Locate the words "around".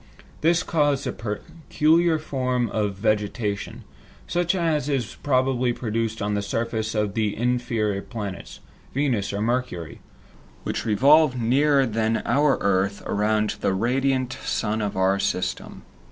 13.05-13.57